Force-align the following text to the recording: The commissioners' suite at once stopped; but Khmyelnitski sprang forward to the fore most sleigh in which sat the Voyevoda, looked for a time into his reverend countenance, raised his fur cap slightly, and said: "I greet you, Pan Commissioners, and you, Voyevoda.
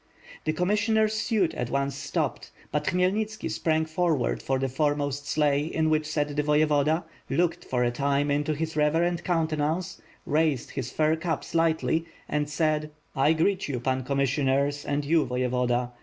The 0.45 0.53
commissioners' 0.53 1.13
suite 1.13 1.53
at 1.53 1.69
once 1.69 1.93
stopped; 1.95 2.49
but 2.71 2.85
Khmyelnitski 2.85 3.51
sprang 3.51 3.85
forward 3.85 4.39
to 4.39 4.57
the 4.57 4.67
fore 4.67 4.95
most 4.95 5.27
sleigh 5.27 5.65
in 5.67 5.91
which 5.91 6.07
sat 6.07 6.35
the 6.35 6.41
Voyevoda, 6.41 7.03
looked 7.29 7.63
for 7.63 7.83
a 7.83 7.91
time 7.91 8.31
into 8.31 8.55
his 8.55 8.75
reverend 8.75 9.23
countenance, 9.23 10.01
raised 10.25 10.71
his 10.71 10.91
fur 10.91 11.15
cap 11.17 11.43
slightly, 11.43 12.05
and 12.27 12.49
said: 12.49 12.89
"I 13.15 13.33
greet 13.33 13.67
you, 13.67 13.79
Pan 13.79 14.03
Commissioners, 14.03 14.85
and 14.85 15.05
you, 15.05 15.23
Voyevoda. 15.23 15.91